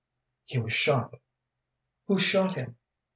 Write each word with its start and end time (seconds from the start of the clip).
"He 0.45 0.57
was 0.57 0.73
shot." 0.73 1.13
"Who 2.07 2.17
shot 2.17 2.55
him?" 2.55 2.77